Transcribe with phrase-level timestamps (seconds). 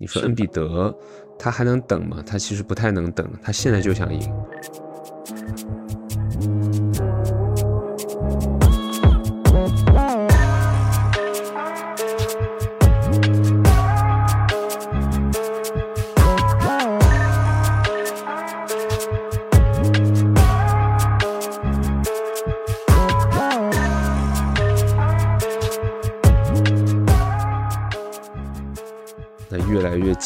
[0.00, 0.96] 你说恩比德，
[1.36, 2.22] 他还能等吗？
[2.24, 4.32] 他其实不太能等，他现在就想赢。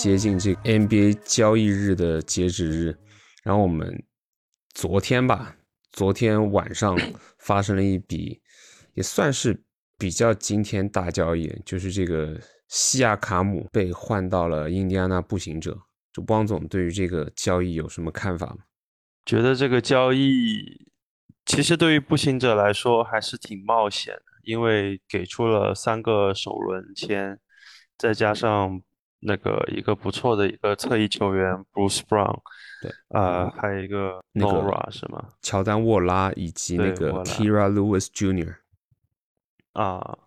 [0.03, 2.99] 接近这个 NBA 交易日的截止日，
[3.45, 4.03] 然后我们
[4.75, 5.55] 昨天吧，
[5.93, 6.99] 昨天晚上
[7.39, 8.43] 发生了一笔
[8.95, 9.63] 也算是
[9.97, 15.79] 比较惊天大交易，就是这个西亚卡姆被换到了印第安纳步行者。
[16.13, 18.57] 就汪总对于这个交易有什么看法吗？
[19.25, 20.85] 觉得这个交易
[21.47, 27.39] 其实对于步行者来说还是挺冒险的，因为给出了三个首轮签，
[27.97, 28.83] 再加上。
[29.25, 32.41] 那个一个不错的一个侧翼球员 Bruce Brown，
[32.83, 35.35] 对，呃，还有一个 Nora 是吗？
[35.41, 38.57] 乔丹沃拉以及那个 Kira Lewis Jr.
[39.75, 40.19] 啊，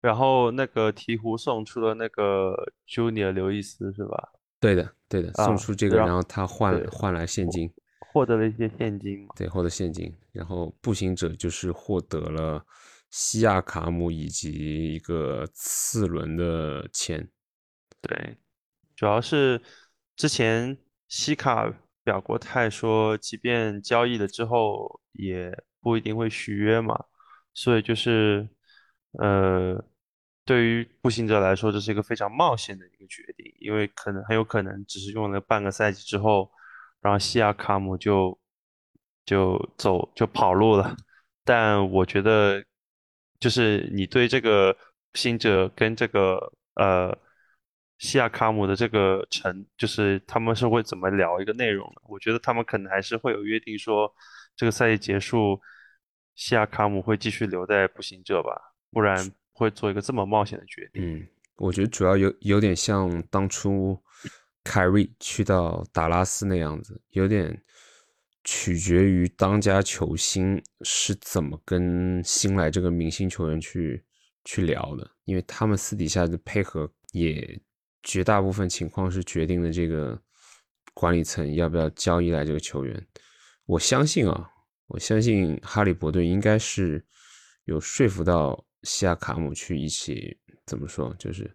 [0.00, 4.32] 然后那个鹈鹕送出了那个 Junior 刘易斯是吧？
[4.58, 7.70] 对的，对的，送出这个，然后他换换来现金，
[8.12, 12.64] 获得了一些现金对，获得现金，然后步行者就是获得了
[13.10, 17.28] 西亚卡姆以及一个次轮的签。
[18.02, 18.36] 对，
[18.96, 19.62] 主要是
[20.16, 20.76] 之前
[21.08, 21.72] 西卡
[22.02, 27.04] 表过态说，即便交易了之后，也不一定会续约嘛。
[27.54, 28.48] 所以就是，
[29.20, 29.82] 呃，
[30.44, 36.50] 对于步行者来说，这是一个非常冒险的一个决定，因为可能很有可能只是用了半个赛季之后，
[37.00, 38.36] 然后西亚卡姆就
[39.24, 40.96] 就走就跑路了。
[41.44, 42.64] 但我觉得，
[43.38, 44.80] 就是你对这个步
[45.14, 47.16] 行者跟这个呃。
[48.02, 52.02] 西亚卡姆的这个成，就是他们是会怎么聊一个内容的？
[52.08, 54.12] 我觉得他们可能还是会有约定，说
[54.56, 55.60] 这个赛季结束，
[56.34, 58.50] 西亚卡姆会继续留在步行者吧，
[58.90, 61.14] 不然会做一个这么冒险的决定。
[61.14, 61.28] 嗯，
[61.58, 63.96] 我觉得主要有有点像当初
[64.64, 67.56] 凯瑞去到达拉斯那样子，有点
[68.42, 74.04] 取决于当家球星是怎么跟新来这个明星球员去
[74.44, 77.62] 去聊的，因为他们私底下的配合也。
[78.02, 80.20] 绝大部分情况是决定了这个
[80.94, 83.06] 管理层要不要交易来这个球员。
[83.66, 84.50] 我相信啊，
[84.88, 87.04] 我相信哈利伯顿应该是
[87.64, 90.36] 有说服到西亚卡姆去一起
[90.66, 91.50] 怎么说，就是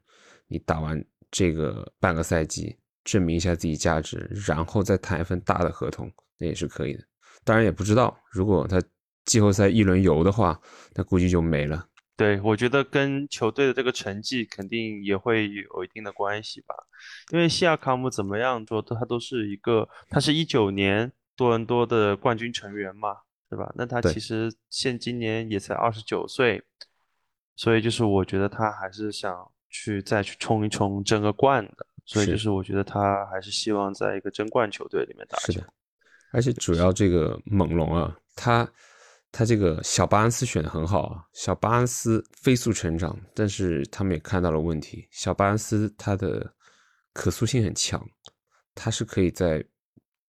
[0.48, 7.04] 你打完这个半个赛季，证明一下自己价值，然后再谈一份大的合同，那也是可以的。
[7.44, 8.82] 当然也不知道，如果他
[9.26, 10.60] 季后赛一轮游的话，
[10.96, 11.86] 那估计就没了。
[12.18, 16.74] 对，我觉得跟球队的这个成绩肯定也会有一定的关系吧。
[17.32, 23.18] 因为西亚卡姆怎么样做，他都是一个，他是一九年多伦多的冠军成员嘛，
[23.48, 23.72] 对吧？
[23.76, 26.64] 那他其实现今年也才二十九岁，
[27.56, 31.86] 所以就是我觉得他还是想去再去冲一冲争个冠的。
[32.04, 35.54] 所以就是我觉得他还是希望在一个争冠球队里面打球。
[35.54, 35.68] 是的，
[36.32, 38.68] 而且主要这个猛龙啊，他。
[39.32, 45.08] 他这个小巴恩斯选的很好啊，小巴恩斯飞速成长，但是他们也看到了问题。
[45.12, 46.52] 小巴恩斯他的
[47.14, 48.04] 可塑性很强，
[48.74, 49.64] 他是可以在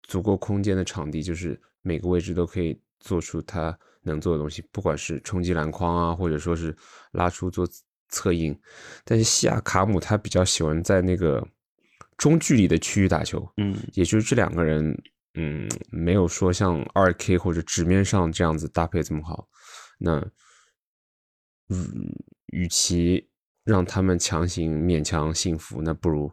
[0.04, 6.76] 足够空间的场地，就是每个位置都可以做出他能做的东西，不管是冲击篮筐啊，或者说是
[7.12, 7.68] 拉出做
[8.10, 8.58] 策应。
[9.06, 11.48] 但是西亚卡姆他比较喜欢在那个
[12.18, 14.94] 中距离的区域打球，嗯，也就是这两个人。
[15.34, 19.48] 嗯，没有说像二 K 或者纸面上这样子搭配这么好。
[20.00, 20.20] 那，
[21.70, 22.12] 嗯，
[22.48, 23.30] 与其
[23.64, 26.32] 让他们强行勉强幸福，那不如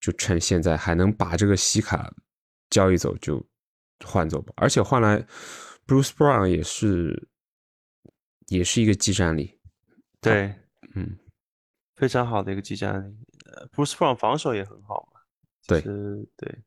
[0.00, 2.14] 就趁现在还能把这个西卡
[2.70, 3.46] 交易走就
[4.04, 4.52] 换走吧。
[4.56, 5.26] 而且换来
[5.86, 7.28] Bruce Brown 也是
[8.46, 9.60] 也是一个技战力。
[10.20, 10.54] 对，
[10.94, 11.18] 嗯，
[11.94, 13.16] 非常好的一个技战力。
[13.72, 15.20] Bruce Brown 防守也很好嘛。
[15.66, 15.80] 对，
[16.36, 16.64] 对。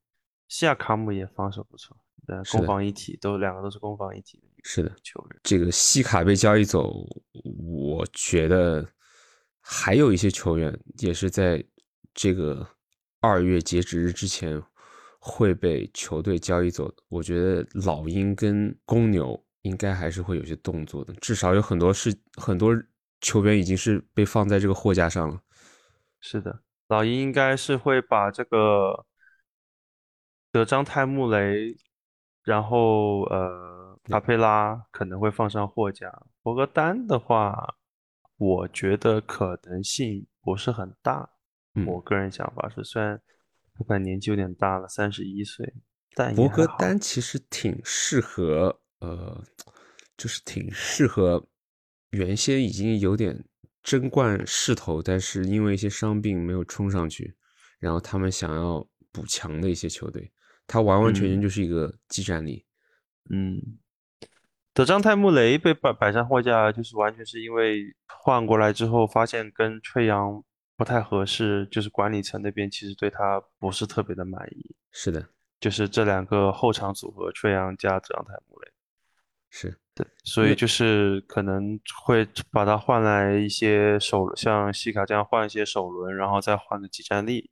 [0.49, 4.47] 西亚卡姆也防守不错，对，攻防一体，都两个都是攻防一体的。
[4.63, 5.39] 是的，球员。
[5.43, 7.07] 这个西卡被交易走，
[7.63, 8.85] 我觉得
[9.61, 11.63] 还有一些球员也是在
[12.15, 12.67] 这个
[13.21, 14.59] 二月截止日之前
[15.19, 16.95] 会被球队交易走的。
[17.09, 22.75] 我觉得老鹰跟公牛应该还是会有些动作的，至少有很多是很多
[23.21, 25.39] 球员已经是被放在这个货架上了。
[26.19, 29.05] 是的，老鹰应该是会把这个。
[30.51, 31.77] 德章泰穆雷，
[32.43, 36.11] 然后呃，卡佩拉可能会放上货架。
[36.41, 37.75] 博格丹的话，
[38.37, 41.29] 我觉得可能性不是很大。
[41.85, 43.21] 我个人想法是，虽然
[43.77, 45.71] 我感觉年纪有点大了，三十一岁，
[46.15, 49.43] 但博格丹其实挺适合，呃，
[50.17, 51.47] 就是挺适合
[52.09, 53.45] 原先已经有点
[53.83, 57.37] 争冠势头，但是因为一些伤病没有冲上去，
[57.79, 60.33] 然后他们想要补强的一些球队，
[60.69, 62.65] 他完完全全就是一个技战力。
[63.29, 63.79] 嗯，
[64.73, 70.41] 德章泰穆雷被摆摆上货架，就是完全是因为换过来之后发现跟吹杨。
[70.79, 74.73] 不太合适，就是管理层那边其实对他不是特别的满意。
[74.93, 75.27] 是的，
[75.59, 78.71] 就是这两个后场组合，吹杨加德章泰穆雷，
[79.49, 87.51] 是对，所以就是可能会把他换来一些首，像西卡这样换一些首轮，然后再换个几战力。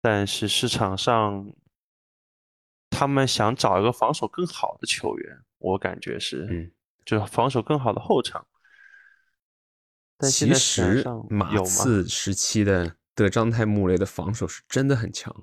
[0.00, 1.52] 但是市场上，
[2.88, 6.72] 他们想找一个防守更好的球员，我感觉是，嗯，
[7.04, 8.46] 就是防守更好的后场。
[10.16, 15.34] 但其实马刺时期的德章泰穆雷的防守是真的很强，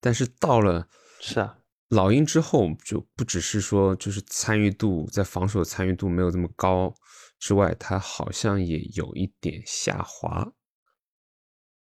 [0.00, 0.88] 但是到了
[1.20, 1.58] 是啊
[1.88, 6.94] 老鹰之后，就不只是说就是参与度在防守参与度没有这么高
[7.38, 10.52] 之外，他好像也有一点下滑。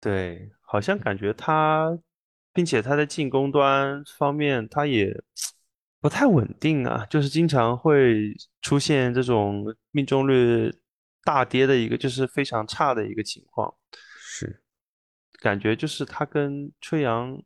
[0.01, 1.97] 对，好像感觉他，
[2.51, 5.23] 并且他在进攻端方面他也
[6.01, 10.73] 不太稳定啊，就是经常会出现这种命中率。
[11.25, 13.73] 大跌的一个就是非常差的一个情况，
[14.19, 14.61] 是
[15.39, 17.41] 感觉就是他跟吹杨，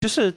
[0.00, 0.34] 就是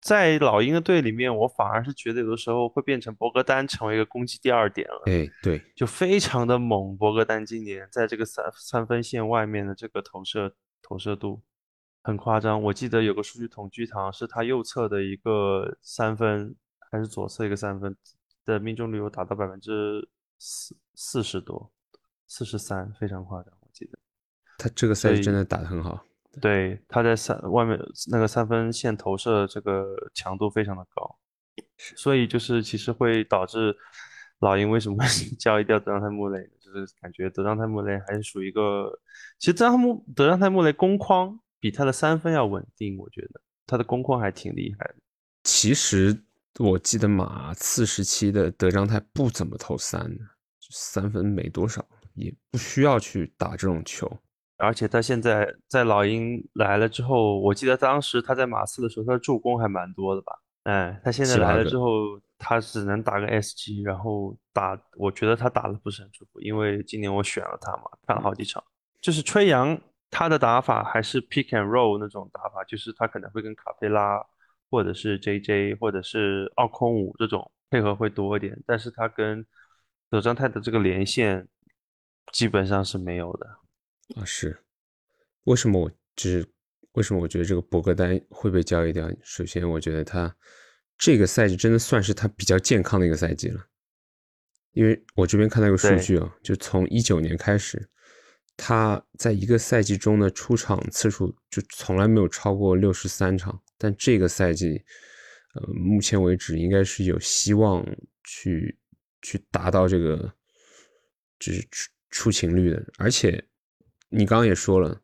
[0.00, 5.02] 在老鹰的队里面，我反而是觉得有的时候会变成博格丹成为一个攻击第二点了。
[5.06, 6.96] 哎，对，就非常的猛。
[6.96, 10.54] 博格丹今年在这个三三分线外面的这个投射
[10.84, 11.42] 投射度
[12.02, 12.62] 很夸张。
[12.62, 16.54] 我记得有个数据统计堂是他右侧的一个三分
[16.90, 17.96] 还是左侧一个三分
[18.44, 20.08] 的命中率有达到百分之。
[20.36, 21.72] 四四十多，
[22.26, 23.54] 四十三，非常夸张。
[23.60, 23.98] 我记得
[24.58, 26.04] 他这个赛季真的打得很好。
[26.42, 31.16] 对，他在三外面那个三分线投射这个强度非常的高，
[31.96, 33.74] 所以就是其实会导致
[34.40, 34.96] 老鹰为什么
[35.38, 38.90] 交易掉德章泰穆雷，就是感觉德章泰穆雷还是属于一个，
[39.38, 44.96] 其实德章穆德章泰穆雷攻框比他的三分要稳定，我觉得他的攻框还挺厉害的。
[45.44, 46.24] 其实
[46.58, 50.10] 我记得马刺时期的德章泰不怎么投三。
[50.70, 54.10] 三分没多少，也不需要去打这种球。
[54.56, 60.32] 而且他现在在老鹰来了之后，我记得当时他在马刺的时候，他的助攻还蛮多的吧？
[60.64, 68.62] 哎，他现在来了之后，他只能打个 S 级然后打，我觉得他打的不是很舒服，因为今年我选了他嘛，看了好几场。
[69.00, 69.78] 就是吹杨
[70.10, 74.24] 他的打法还是 pick and roll 那种打法，就是他可能会跟卡佩拉
[74.70, 79.44] 或者是 JJ 或者是奥空五这种配合会多一点，但是他跟
[80.08, 81.46] 德章泰的这个连线
[82.32, 83.46] 基本上是没有的
[84.16, 84.64] 啊，是
[85.44, 85.78] 为什么？
[85.82, 86.48] 我就是
[86.94, 89.08] 为什么我觉得这个博格丹会被交易掉？
[89.22, 90.34] 首先，我觉得他
[90.98, 93.64] 这个赛季真的算是他比较健康的一个赛季了，
[94.72, 97.88] 因为我这边看到一个数据啊，就从一九年开始，
[98.56, 104.84] 他在一个赛季中的出场次数就从来没有超过六十三场，但这个赛季，
[105.54, 107.86] 呃，目前为止应该是有希望
[108.24, 108.78] 去。
[109.26, 110.30] 去达到这个
[111.38, 113.42] 就是出出勤率的，而且
[114.10, 115.00] 你刚刚也说了，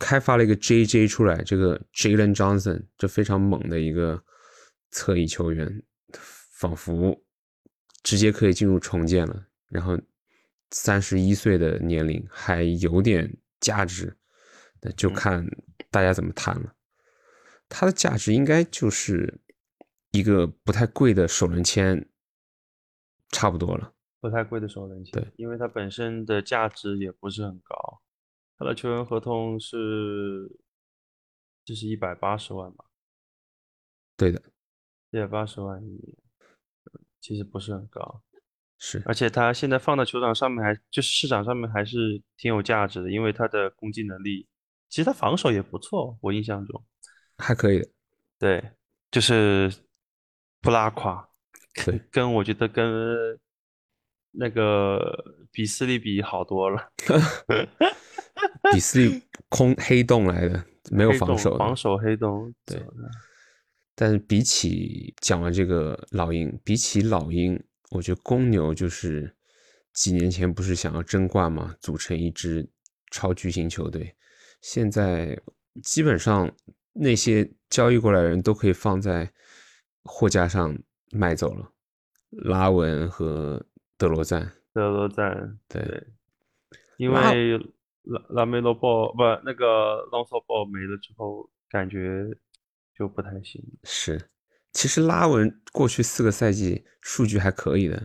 [0.00, 4.20] 开发了一个 JJ 出来，这个 Jalen Johnson 这非常猛的一个
[4.90, 5.82] 侧翼球员，
[6.52, 7.22] 仿佛
[8.02, 9.46] 直接可以进入重建了。
[9.68, 9.96] 然后
[10.72, 14.16] 三十一岁的年龄还有点价值，
[14.80, 15.46] 那就看
[15.90, 16.74] 大家怎么谈了。
[17.68, 19.40] 他的价值应该就是
[20.10, 22.08] 一个不太贵的首轮签。
[23.32, 28.02] 差不多了，不太贵的首轮签，对，因为它本身的价值也不是很高，
[28.60, 30.54] 他的球员合同是，
[31.64, 32.84] 就是一百八十万吧？
[34.18, 34.42] 对的，
[35.12, 36.14] 一百八十万一年，
[37.22, 38.22] 其实不是很高，
[38.76, 44.46] 是，而且他现在放在球场上面还就是市场上面还是挺有价值的，因为他的攻击能力，
[44.90, 46.84] 其实他防守也不错，我印象中。
[47.38, 47.88] 还可以的，
[48.38, 48.72] 对，
[49.10, 49.72] 就是
[50.60, 51.26] 不拉垮。
[51.86, 53.40] 对，跟我觉得跟
[54.32, 55.00] 那个
[55.50, 56.92] 比斯利比好多了。
[58.72, 62.54] 比斯利空黑洞来的，没有防守，防守黑洞。
[62.64, 62.82] 对。
[63.94, 69.36] 但是比起讲完这个老鹰，比起老鹰，我觉得公牛就是
[69.92, 72.70] 几年前不是想要争冠嘛，组成一支
[73.10, 74.14] 超巨星球队。
[74.62, 75.38] 现在
[75.82, 76.50] 基本上
[76.92, 79.30] 那些交易过来的人都可以放在
[80.04, 80.78] 货架上。
[81.12, 81.72] 卖走了，
[82.30, 83.66] 拉文和
[84.00, 84.50] 德罗赞。
[84.72, 86.06] 德罗赞，对，
[86.96, 87.58] 因为
[88.04, 92.24] 拉拉梅罗鲍不那个朗索鲍没了之后，感觉
[92.96, 93.60] 就不太行。
[93.82, 94.30] 是，
[94.72, 98.00] 其实拉文过去四个赛季数据还可以的，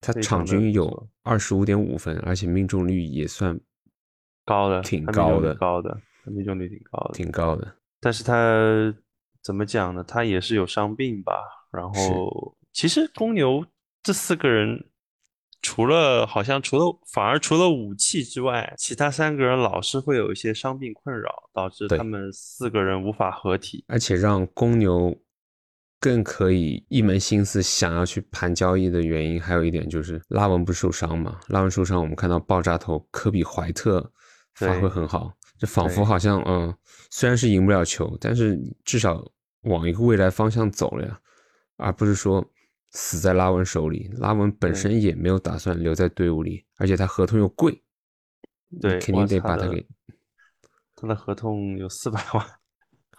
[0.00, 3.60] 他场均有二十五点五分，而且命中率也算
[4.46, 7.76] 高的，挺高的，高的，命中率挺高的，挺高的。
[8.00, 8.94] 但是他
[9.42, 10.02] 怎么讲呢？
[10.04, 11.34] 他也是有伤病吧。
[11.72, 13.66] 然后其实公牛
[14.00, 14.87] 这四个人。
[15.60, 25.14] 除了好像除了反而除了武器之外，其他三个人老是会有一些伤病困扰，导致他们四个人无法合体，而且让公牛
[25.98, 31.40] 更可以一门心思想要去盘交易的原因，还有一点就是拉文不受伤嘛。
[31.48, 34.12] 拉文受伤，我们看到爆炸头科比怀特
[34.54, 36.72] 发挥很好，这仿佛好像嗯，
[37.10, 39.24] 虽然是赢不了球，但是至少
[39.62, 41.18] 往一个未来方向走了呀，
[41.78, 42.48] 而不是说。
[43.00, 47.80] 死在拉文手里，拉文本身也没有打算留在队伍里，而且他合同又贵，
[48.80, 49.86] 对，肯定得把他给。
[50.96, 52.44] 他的合同有四百万，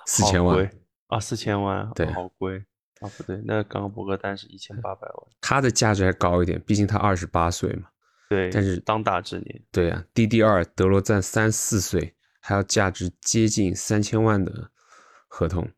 [0.05, 0.69] 四千万
[1.07, 2.57] 啊，四千万，对，好贵
[2.99, 7.87] 啊，不对，那刚刚博格丹是一千八百万，他的价值还高一点，毕竟他二十八岁嘛，
[8.27, 14.71] 对，但是当打之年，对呀，D D 二德罗赞三四岁，还要价值接近三千万的
[15.29, 15.71] 合同，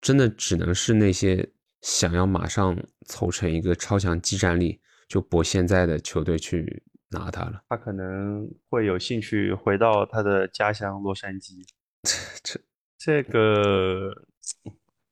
[0.00, 1.50] 真的只能是那些。
[1.84, 2.74] 想要马上
[3.04, 7.62] 凑成一个超强激战力，就博现在的球队去拿他了。
[7.68, 11.62] 他可能会有兴趣回到他的家乡洛杉矶。
[12.42, 12.58] 这
[12.96, 14.10] 这个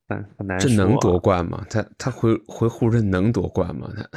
[0.07, 0.67] 很很难说。
[0.67, 1.63] 这能夺冠吗？
[1.69, 3.93] 他他回回湖人能夺冠吗？
[3.95, 4.09] 他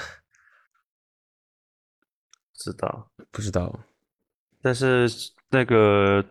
[2.55, 3.79] 知道不知道？
[4.63, 5.07] 但是
[5.51, 6.25] 那个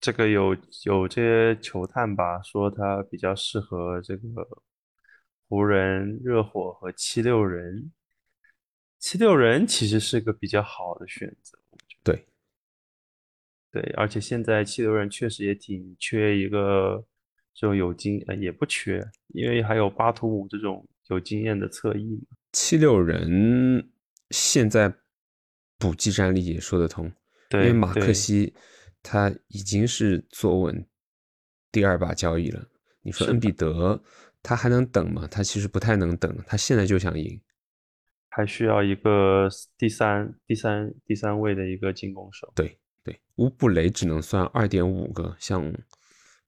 [0.00, 0.52] 这个有
[0.84, 4.24] 有这些球探吧，说他比较适合这个。
[5.50, 7.90] 湖人、热火和七六人，
[9.00, 11.58] 七六人其实是个比较好的选择，
[12.04, 12.24] 对，
[13.72, 17.04] 对，而且现在七六人确实也挺缺一个
[17.52, 19.04] 这种有经，呃，也不缺，
[19.34, 22.36] 因为还有巴图姆这种有经验的侧翼嘛。
[22.52, 23.90] 七六人
[24.30, 24.94] 现在
[25.78, 27.10] 补技战力也说得通，
[27.48, 28.54] 对，因为马克西
[29.02, 30.86] 他已经是坐稳
[31.72, 32.68] 第二把交易了。
[33.02, 34.00] 你说恩比德？
[34.42, 35.28] 他还能等吗？
[35.30, 37.40] 他其实不太能等，他现在就想赢，
[38.30, 42.50] 还需要一个第三、第三、第三位的一个进攻手。
[42.54, 45.72] 对对，乌布雷只能算二点五个，像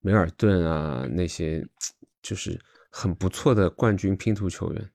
[0.00, 1.66] 梅尔顿啊那些，
[2.22, 2.58] 就是
[2.90, 4.90] 很不错的冠军拼图球员，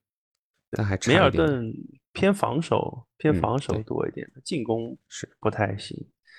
[0.70, 1.72] 但还差梅尔顿
[2.12, 5.96] 偏防守，偏防守多一点，进攻是不太行。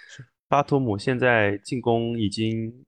[0.09, 2.85] 是巴图姆现在进攻已经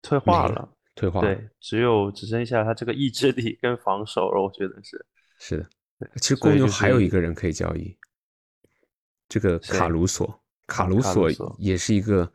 [0.00, 0.74] 退化了。
[0.98, 5.06] 退化对，只有只剩下他这个意志力跟防守了，我觉得是
[5.38, 5.70] 是的。
[6.16, 7.96] 其实公牛还有一个人可以交易，
[9.28, 12.32] 这个卡鲁索，卡鲁索也是一个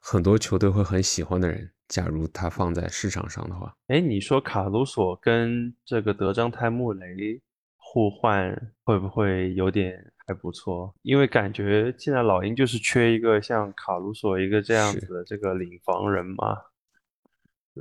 [0.00, 1.70] 很多球队会很喜欢的人。
[1.88, 7.40] 假如他放在市场上的话，哎，你说卡鲁索跟这个德章泰穆雷
[7.76, 10.92] 互换会不会有点还不错？
[11.02, 16.56] 因为感觉现在老鹰就是缺一个像卡鲁索一个这样子的这个领防人嘛。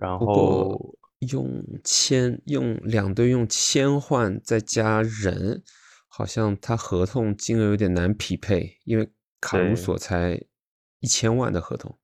[0.01, 0.97] 然后
[1.29, 5.63] 用签用两队用签换再加人，
[6.07, 9.09] 好像他合同金额有点难匹配，因为
[9.39, 10.39] 卡鲁索才
[10.99, 11.97] 一千万的合同。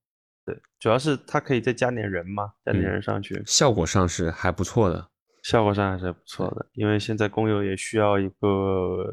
[0.46, 5.10] 对，主要是他可以再加点人嘛，加点人上去，效果上是还不错的。
[5.44, 9.12] 效果上还是不错的，因为现在公牛也需要一个，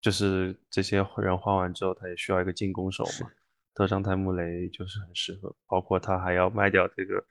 [0.00, 3.30] 就是这些人换完之后，他也需要一个进攻手嘛。
[3.74, 7.24] 德章泰穆雷就是很适合，包括他还要卖掉这个。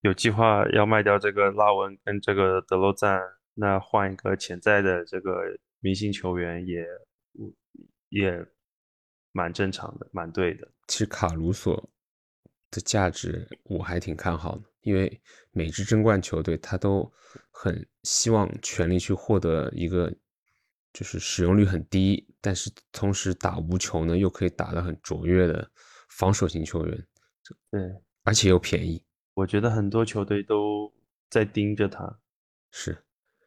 [0.00, 3.20] 有计划要卖掉这个拉文跟这个德罗赞，
[3.54, 5.40] 那换一个潜在的这个
[5.80, 6.86] 明星球员也
[8.08, 8.46] 也
[9.32, 10.68] 蛮正常的，蛮对的。
[10.86, 11.90] 其实卡鲁索
[12.70, 17.12] 的价值我还挺看好的，因为每支争冠球队他都
[17.50, 20.14] 很希望全力去获得一个
[20.92, 25.68] 就是使用率很低，但是同时打无球呢又可以打得很卓越的
[26.08, 27.06] 防守型球员。
[27.70, 27.80] 对，
[28.22, 29.02] 而且又便宜。
[29.38, 30.92] 我觉得很多球队都
[31.30, 32.18] 在盯着他，
[32.72, 33.04] 是，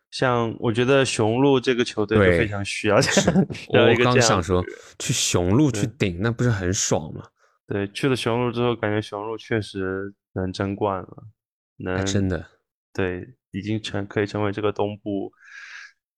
[0.09, 2.95] 像我觉得雄鹿这个球队就非常需要。
[3.67, 4.63] 我刚想说，
[4.99, 7.27] 去雄鹿去顶，那不是很爽吗？
[7.67, 11.27] 对，去了雄鹿之后，感觉雄鹿确实能争冠了，
[11.75, 12.47] 能真的，
[12.93, 15.29] 对，已经成可以成为这个东部，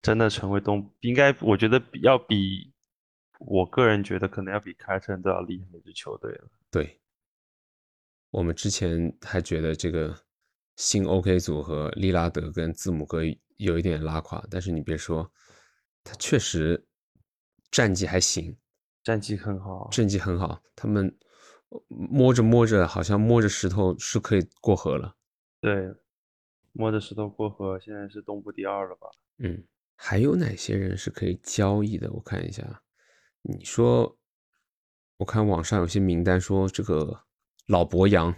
[0.04, 2.72] 真的成为东，应该我觉得要比，
[3.40, 6.48] 我个人觉得可能要比凯尔特人都要厉害的一支球队了。
[6.70, 7.00] 对。
[8.34, 10.18] 我们之前还觉得这个
[10.76, 13.20] 新 OK 组合利拉德跟字母哥
[13.58, 15.32] 有一点拉垮，但是你别说，
[16.04, 16.88] 他确实
[17.70, 18.58] 战绩还行，
[19.04, 20.64] 战绩很好，战绩很好。
[20.76, 21.16] 他们
[21.88, 25.16] 摸着摸着好像摸着石头是可以过河了。
[25.62, 25.94] 对，
[26.72, 29.08] 摸着石头过河，现在是东部第二了吧？
[29.38, 29.64] 嗯，
[29.96, 32.12] 还有哪些人是可以交易的？
[32.12, 32.82] 我看一下，
[33.44, 34.18] 你说，
[35.18, 37.26] 我看网上有些名单说这个
[37.68, 38.36] 老博洋，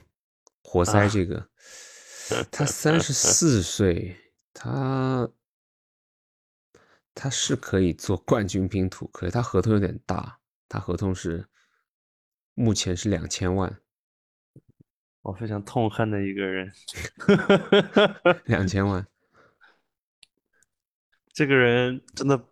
[0.63, 1.49] 活塞这个，
[2.51, 4.15] 他三十四岁，
[4.53, 5.29] 他
[7.13, 11.47] 他是可以做冠军拼图，可是他合同有点大，他合同是
[12.53, 13.79] 目前是两千万，
[15.21, 16.71] 我非常痛恨的一个人
[18.45, 19.07] 两千万，
[21.33, 22.47] 这个人真的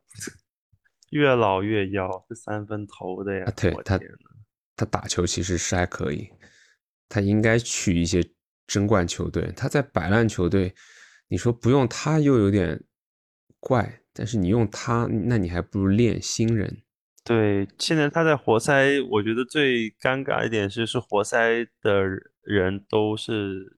[1.11, 3.45] 越老越妖，是三分投的呀！
[3.45, 3.99] 啊，对他
[4.75, 6.31] 他打球其实是还可以，
[7.13, 8.27] 他应该去一些
[8.65, 9.53] 争冠球队。
[9.55, 10.73] 他在摆烂球队，
[11.27, 12.83] 你说不用他又有点
[13.59, 16.81] 怪，但是你用他，那你还不如练新人。
[17.23, 22.03] 对，现在他在活塞，我觉得最尴尬一点是，是活塞的
[22.41, 23.77] 人都是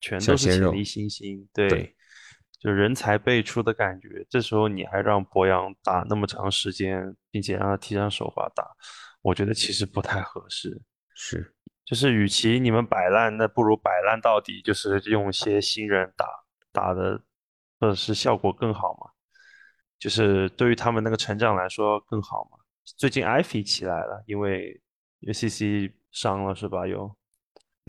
[0.00, 1.94] 全都是潜力新星，对，对
[2.58, 4.26] 就人才辈出的感觉。
[4.30, 8.64] 这时候你还让博扬打那么长时间，并且让他踢上首发打，
[9.22, 10.80] 我觉得其实不太合适。
[11.14, 11.54] 是，
[11.90, 16.24] 就是与其你们摆烂，那不如摆烂到底，就是用一些新人打
[16.70, 17.20] 打的，
[17.80, 19.10] 或者是效果更好嘛。
[19.98, 22.58] 就是对于他们那个成长来说更好嘛。
[22.96, 24.80] 最近艾菲起来了，因为
[25.18, 26.86] 因为 CC 伤了是吧？
[26.86, 27.12] 有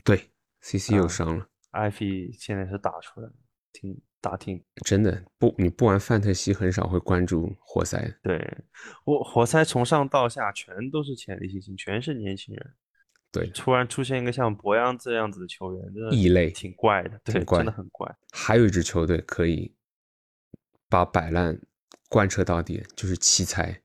[0.04, 0.32] 对
[0.62, 3.34] ，CC 又啊伤了，艾菲现在是打出来了，
[3.72, 8.16] 挺打挺真的不，你不玩范特西很少会关注活塞的。
[8.24, 8.58] 对。
[9.06, 12.74] 我活塞从上到下全都是潜力新星，全是年轻人。
[13.32, 18.14] 对，突然出现一个像博扬这样子的球员，真的异类挺怪的，对，真的很怪。
[18.32, 19.74] 还有一支球队可以
[20.90, 21.62] 把摆烂
[22.10, 23.82] 贯彻到底，就是奇才。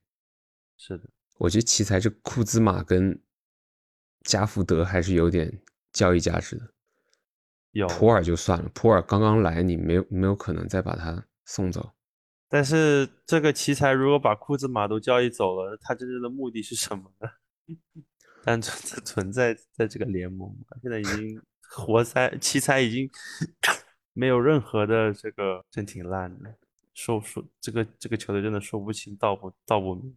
[0.77, 1.05] 是的，
[1.39, 3.23] 我觉得奇才这库兹马跟
[4.23, 5.63] 加福德还是有点
[5.93, 6.73] 交易价值的。
[7.71, 11.93] 有，普尔就算了，普尔刚刚来，你没有没有可能再把他送走。
[12.49, 17.29] 但是这个奇才如果把库兹马都交易走了，他真正的目的是什么呢？
[18.47, 23.11] 单纯的存在 在这个联盟吗，现在已经活塞奇才已经
[24.13, 26.55] 没有任何的这个，真挺烂的。
[26.95, 30.17] 说说这个这个球队真的说不清道不道不明。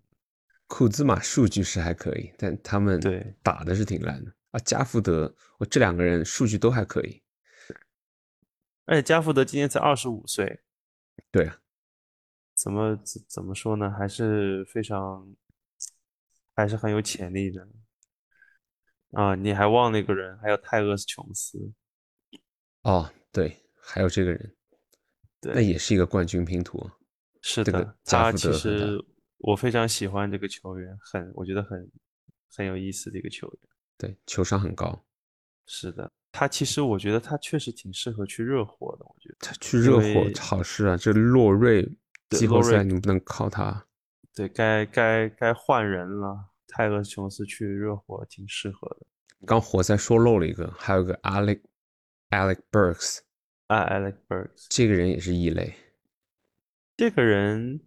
[0.68, 4.60] 库兹马数据是还可以，但他们对打的是挺烂的啊。
[4.60, 7.24] 加福德，我这两个人数据都还可以。
[8.86, 10.62] 而且加福德今年才二十五岁，
[11.32, 11.58] 对啊，
[12.54, 13.90] 怎么怎怎么说呢？
[13.90, 15.36] 还是非常，
[16.56, 17.68] 还是很有潜力的。
[19.12, 21.72] 啊，你还忘了一个人，还有泰勒斯琼斯，
[22.84, 24.56] 哦，对，还有这个人，
[25.42, 26.90] 那对，也是一个冠军拼图
[27.42, 29.04] 是的，他其实
[29.38, 31.92] 我非常喜欢这个球员，很，我觉得很
[32.56, 33.58] 很有意思的一个球员。
[33.98, 35.06] 对，球商很高。
[35.66, 39.36] 是的，他其实我觉得他确实挺适合去热火的，我觉得。
[39.40, 41.84] 他去热火为好事啊，这洛瑞
[42.30, 43.86] 季后洛瑞赛你不能靠他。
[44.34, 49.06] 对该该该换人了，泰勒琼斯去热火挺适合的。
[49.46, 51.62] 刚活塞说漏了一个，还有个 Alec
[52.30, 53.20] Alec Burks，
[53.68, 55.74] 啊，Alec Burks 这个人也是异类。
[56.96, 57.82] 这个人，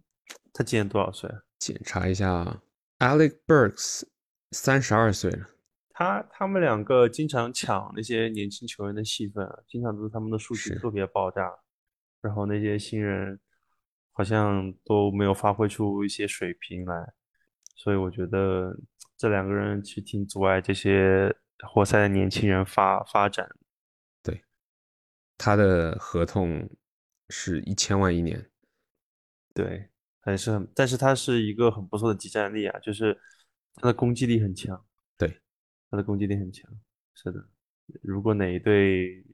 [0.51, 1.41] 他今年多少岁啊？
[1.59, 2.61] 检查一下
[2.99, 4.03] ，Alec Burks
[4.51, 5.49] 三十二岁了。
[5.95, 11.51] 他他们两个经常抢那些年轻球员的戏份啊，经常都是他们的数据特别爆炸，
[12.19, 13.39] 然后那些新人
[14.11, 17.13] 好像都没有发挥出一些水平来，
[17.83, 18.73] 所以我觉得
[19.17, 21.35] 这两个人其实挺阻碍这些
[21.67, 23.45] 活塞的年轻人发发展。
[24.21, 24.41] 对
[25.37, 26.69] 他的合同
[27.27, 28.49] 是一千万一年。
[29.53, 29.89] 对，
[30.21, 33.19] 还是很，但是他是一个很不错的集战力啊，就是
[33.75, 34.85] 他的攻击力很强。
[35.17, 35.41] 对，
[35.91, 36.71] 他的攻击力很强。
[37.13, 37.45] 是的，
[38.01, 39.25] 如果哪一队，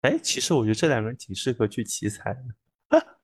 [0.00, 3.18] 哎，其实我觉得这两个人挺适合去奇才的，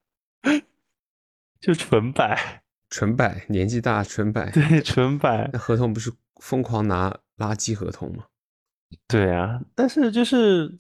[1.59, 4.51] 就纯摆，纯摆，年纪大，纯摆。
[4.51, 8.27] 对，纯摆那，合同不是疯狂拿垃圾合同吗？
[9.07, 9.61] 对啊。
[9.75, 10.77] 但是就是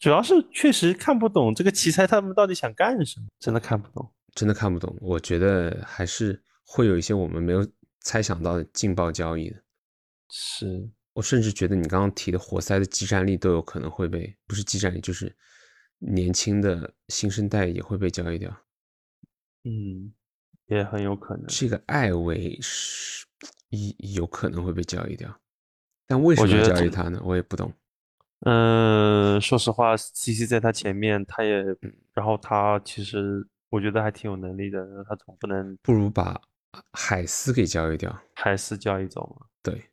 [0.00, 4.10] 主要是确实看不懂这个奇才他们到底想干什么，真的看不懂。
[4.34, 4.96] 真的看不懂。
[5.00, 7.64] 我觉得还是会有一些我们没有
[8.00, 9.62] 猜想到的劲爆交易的。
[10.28, 15.36] 是，我甚至觉得你刚刚提的活塞的激战力都有可能会被，不是激战力，就是
[15.98, 18.50] 年轻的新生代也会被交易掉。
[19.62, 20.12] 嗯，
[20.66, 21.46] 也很有可能。
[21.48, 23.26] 这个艾维是
[23.70, 25.40] 有有可能会被交易掉，
[26.06, 27.20] 但为什么交易他呢？
[27.24, 27.72] 我也不懂。
[28.46, 31.64] 嗯，说实话，CC 在他前面，他也，
[32.12, 36.38] 然后他其实我觉得还挺有能力的，他总不能不如把
[36.92, 38.14] 海斯给交易掉。
[38.34, 39.46] 海斯交易走吗。
[39.62, 39.90] 对，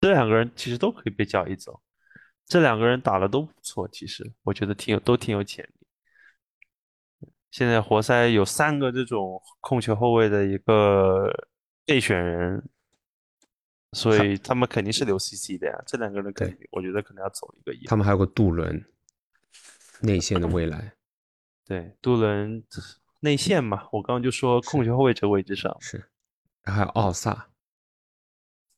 [0.00, 1.82] 这两个人其实都可以被交易走，
[2.46, 5.83] 这两个人打的都不错，其实我觉得挺有都挺有潜力。
[7.54, 11.32] 现在活塞有三个这种控球后卫的一个
[11.86, 12.68] 备选人，
[13.92, 15.82] 所以他们肯定是留 CC 的呀。
[15.86, 17.72] 这两个人肯定，我觉得可能要走一个。
[17.86, 18.84] 他们还有个杜伦，
[20.00, 20.96] 内线的未来。
[21.64, 22.64] 对，杜伦
[23.20, 26.08] 内线嘛，我刚刚就说控球后卫这个位置上是，
[26.64, 27.50] 然后还有奥萨，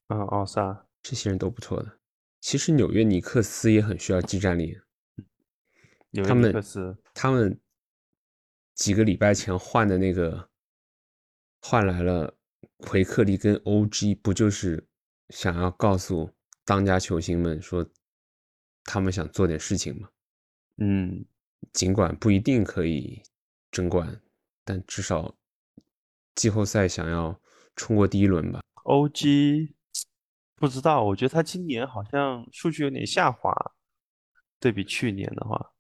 [0.09, 1.97] 嗯，奥萨这些人都不错的。
[2.43, 4.79] 其实纽约尼克斯也很需要技战力，
[6.11, 7.59] 纽约尼克斯他们。
[8.77, 10.51] 几个礼拜前换的那个，
[11.63, 12.37] 换来了
[12.77, 14.87] 奎克利跟 OG，不就是
[15.31, 16.31] 想要告诉
[16.63, 17.89] 当家球星们说，
[18.85, 20.11] 他们想做点事情吗？
[20.77, 21.25] 嗯，
[21.73, 23.23] 尽管不一定可以
[23.71, 24.21] 争冠，
[24.63, 25.35] 但至少
[26.35, 27.41] 季后赛想要
[27.77, 28.61] 冲过第一轮吧。
[28.85, 29.73] OG
[30.55, 33.55] 不知道，我觉得他今年好像数据有点下滑，
[34.61, 35.73] 对比去年的话，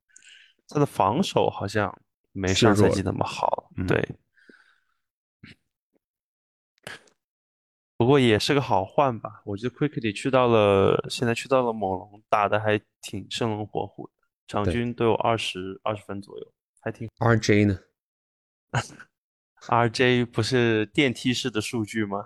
[0.66, 1.94] 他的防守好像。
[2.36, 4.16] 没上赛季那么好，对。
[7.98, 14.12] 不过也是个好换吧，我觉得 Quickly 去到了，现在去到了猛龙，打的还挺生龙活虎的，
[14.46, 17.08] 场均都有二十二十分左右，还挺。
[17.18, 17.80] RJ 呢
[19.68, 22.22] ？RJ 不是电梯式的数据吗？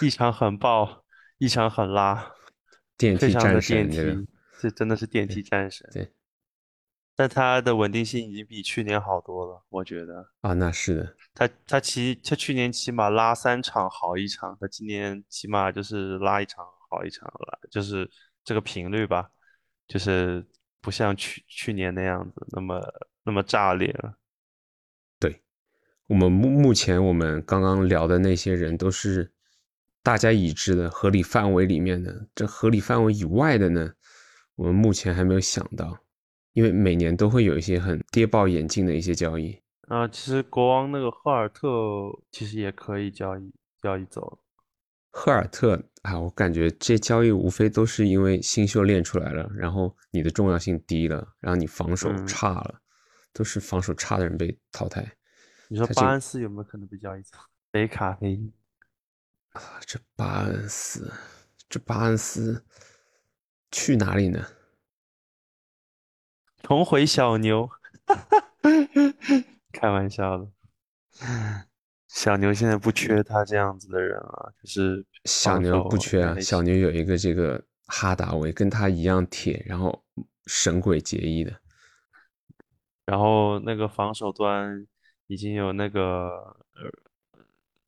[0.00, 1.04] 一场很爆，
[1.38, 2.32] 一场很拉，
[2.96, 3.90] 电梯战神，
[4.60, 5.90] 这真的是电梯战神。
[5.92, 6.12] 对。
[7.20, 11.16] 但他的稳定性已经比去年好多了，我觉得啊，那是的。
[11.34, 18.10] 他他起他去年起码拉三场好一场，他今年起码就是拉一场好一场了，就是
[18.42, 19.28] 这个频率吧，
[19.86, 20.42] 就是
[20.80, 22.80] 不像去去年那样子那么
[23.22, 24.14] 那么炸裂了。
[25.18, 25.42] 对，
[26.06, 29.30] 我们目目前我们刚刚聊的那些人都是
[30.02, 33.92] 大家已知的合理范围里面的，这合理范围以外的呢，
[34.54, 35.98] 我们目前还没有想到。
[36.52, 41.68] 因为每年都会有一些很跌爆眼镜的一些交易啊，其实国王那个赫尔特
[42.30, 44.38] 其实也可以交易交易走。
[45.12, 52.80] 赫尔特啊，我感觉这交易无非都是因为新秀练出来了，然后你的重要性低了，然后你防守差了，
[53.32, 55.16] 都是防守差的人被淘汰。
[55.68, 57.38] 你说巴恩斯有没有可能被交易走？
[57.72, 58.52] 北卡菲
[59.52, 61.12] 啊，这巴恩斯，
[61.68, 62.64] 这巴恩斯
[63.72, 64.46] 去哪里呢？
[66.62, 67.68] 重回小牛，
[69.72, 70.46] 开玩笑的。
[72.08, 76.38] 小牛现在不缺他这样子的人啊，就是小牛不缺啊。
[76.40, 80.04] 小牛有一个这个哈达威，跟他一样铁，然后
[80.46, 81.60] 神鬼结义的。
[83.04, 84.86] 然后那个防守端
[85.26, 86.56] 已经有那个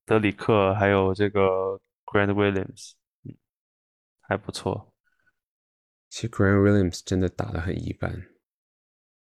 [0.04, 2.92] 德里克，还有这个 Grant Williams，
[3.24, 3.34] 嗯，
[4.20, 4.92] 还不错。
[6.08, 8.22] 其实 Grant Williams 真的打的很一般。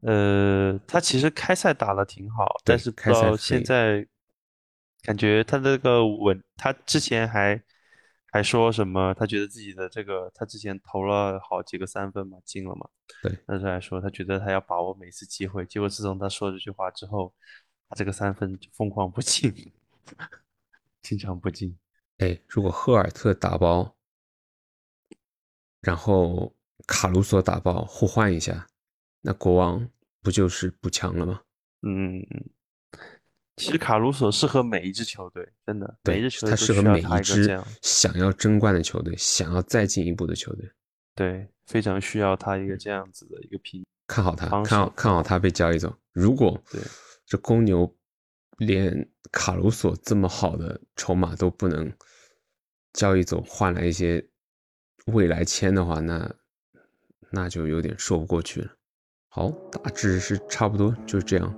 [0.01, 4.07] 呃，他其实开赛打的挺好，但是到现在
[5.03, 7.61] 感觉他这个稳，他之前还
[8.31, 12.89] 还说什么，他觉得自己的这个，他之前投了好几个三分嘛，进了嘛，
[13.23, 17.33] 对，但是还说他觉得他要把握每次机会，结果自从他说这句话之后，
[17.89, 19.73] 他这个三分就疯狂不进，
[21.03, 21.77] 经常不进。
[22.19, 23.97] 哎，如果赫尔特打包，
[25.81, 26.55] 然后
[26.87, 28.67] 卡鲁索打包，互换一下。
[29.27, 29.91] 那国王
[30.23, 31.41] 不就是不强了吗？
[31.83, 32.25] 嗯，
[33.57, 40.71] 其实卡鲁索适合每一支球队，真的，每一支球队他适合每一支想要争冠的球队，想要再进一步的球队，
[41.17, 43.85] 对，非常需要他一个这样子的一个皮。
[44.07, 45.93] 看好他，看好看好他被交易走。
[46.12, 46.81] 如果对
[47.27, 47.93] 这公牛
[48.59, 51.93] 连卡鲁索这么好的筹码都不能
[52.93, 54.25] 交易走，换来一些
[55.07, 56.33] 未来签的话，那
[57.31, 58.71] 那就有点说不过去了。
[59.37, 61.55] 好大致是差不多就是这样。